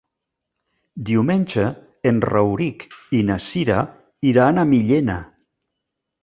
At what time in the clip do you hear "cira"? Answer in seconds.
3.49-3.77